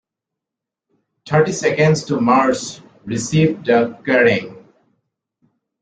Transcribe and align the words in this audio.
Thirty 1.27 1.51
Seconds 1.51 2.05
to 2.05 2.19
Mars 2.19 2.81
received 3.05 3.67
the 3.67 3.99
Kerrang! 4.03 4.65